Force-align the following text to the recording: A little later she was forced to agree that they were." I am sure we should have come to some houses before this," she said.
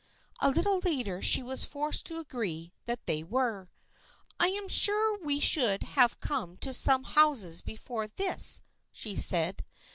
A 0.39 0.49
little 0.49 0.79
later 0.79 1.21
she 1.21 1.43
was 1.43 1.63
forced 1.63 2.07
to 2.07 2.17
agree 2.17 2.73
that 2.85 3.05
they 3.05 3.21
were." 3.21 3.69
I 4.39 4.47
am 4.47 4.67
sure 4.67 5.19
we 5.23 5.39
should 5.39 5.83
have 5.83 6.19
come 6.19 6.57
to 6.57 6.73
some 6.73 7.03
houses 7.03 7.61
before 7.61 8.07
this," 8.07 8.61
she 8.91 9.15
said. 9.15 9.63